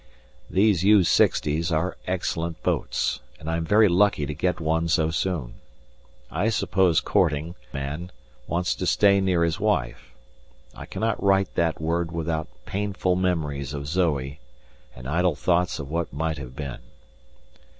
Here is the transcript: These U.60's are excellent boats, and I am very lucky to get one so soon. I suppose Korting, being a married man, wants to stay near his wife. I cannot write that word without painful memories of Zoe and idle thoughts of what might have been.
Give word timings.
These 0.49 0.83
U.60's 0.83 1.71
are 1.71 1.95
excellent 2.07 2.63
boats, 2.63 3.19
and 3.39 3.47
I 3.47 3.55
am 3.57 3.65
very 3.65 3.87
lucky 3.87 4.25
to 4.25 4.33
get 4.33 4.59
one 4.59 4.87
so 4.87 5.11
soon. 5.11 5.53
I 6.31 6.49
suppose 6.49 6.99
Korting, 7.01 7.53
being 7.53 7.55
a 7.55 7.75
married 7.75 7.99
man, 8.01 8.11
wants 8.47 8.73
to 8.73 8.87
stay 8.87 9.21
near 9.21 9.43
his 9.43 9.59
wife. 9.59 10.15
I 10.73 10.87
cannot 10.87 11.21
write 11.21 11.53
that 11.53 11.79
word 11.79 12.11
without 12.11 12.47
painful 12.65 13.15
memories 13.15 13.75
of 13.75 13.85
Zoe 13.87 14.39
and 14.95 15.07
idle 15.07 15.35
thoughts 15.35 15.77
of 15.77 15.87
what 15.91 16.11
might 16.11 16.39
have 16.39 16.55
been. 16.55 16.79